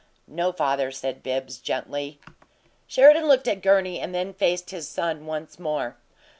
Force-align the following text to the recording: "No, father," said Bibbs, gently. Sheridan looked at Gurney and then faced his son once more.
"No, 0.25 0.51
father," 0.51 0.89
said 0.89 1.21
Bibbs, 1.21 1.59
gently. 1.59 2.19
Sheridan 2.87 3.27
looked 3.27 3.47
at 3.47 3.61
Gurney 3.61 3.99
and 3.99 4.15
then 4.15 4.33
faced 4.33 4.71
his 4.71 4.87
son 4.89 5.27
once 5.27 5.59
more. 5.59 5.95